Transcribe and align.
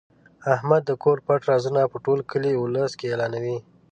احمد 0.53 0.81
د 0.85 0.91
کور 1.03 1.17
پټ 1.25 1.41
رازونه 1.49 1.81
په 1.91 1.97
ټول 2.05 2.19
کلي 2.31 2.51
اولس 2.55 2.91
کې 2.99 3.05
اعلانوي. 3.11 3.57